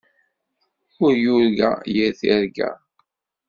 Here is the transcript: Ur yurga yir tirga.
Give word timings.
Ur 1.05 1.13
yurga 1.23 1.71
yir 1.93 2.11
tirga. 2.19 2.69